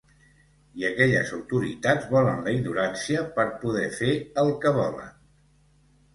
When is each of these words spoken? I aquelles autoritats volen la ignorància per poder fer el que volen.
I 0.83 0.85
aquelles 0.87 1.33
autoritats 1.37 2.07
volen 2.13 2.41
la 2.47 2.55
ignorància 2.61 3.23
per 3.37 3.47
poder 3.67 3.85
fer 4.01 4.11
el 4.47 4.53
que 4.65 4.75
volen. 4.81 5.15